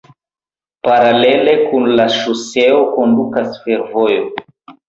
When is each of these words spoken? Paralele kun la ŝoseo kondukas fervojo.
Paralele 0.87 1.53
kun 1.67 1.85
la 1.99 2.07
ŝoseo 2.15 2.81
kondukas 2.97 3.63
fervojo. 3.67 4.27